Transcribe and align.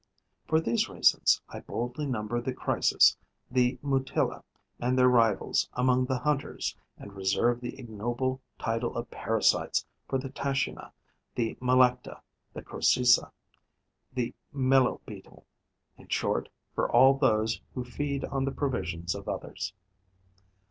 For 0.47 0.59
these 0.59 0.89
reasons, 0.89 1.41
I 1.47 1.59
boldly 1.59 2.07
number 2.07 2.41
the 2.41 2.55
Chrysis, 2.55 3.17
the 3.51 3.77
Mutilla 3.83 4.43
and 4.79 4.97
their 4.97 5.07
rivals 5.07 5.69
among 5.73 6.05
the 6.05 6.17
hunters 6.17 6.75
and 6.97 7.13
reserve 7.13 7.61
the 7.61 7.77
ignoble 7.77 8.41
title 8.57 8.95
of 8.97 9.11
parasites 9.11 9.85
for 10.09 10.17
the 10.17 10.29
Tachina, 10.31 10.91
the 11.35 11.55
Melecta, 11.61 12.19
the 12.51 12.63
Crocisa, 12.63 13.31
the 14.11 14.33
Meloe 14.51 15.01
beetle, 15.05 15.45
in 15.99 16.07
short, 16.07 16.49
for 16.73 16.91
all 16.91 17.13
those 17.13 17.61
who 17.75 17.83
feed 17.83 18.25
on 18.25 18.43
the 18.45 18.51
provisions 18.51 19.13
of 19.13 19.29
others. 19.29 19.71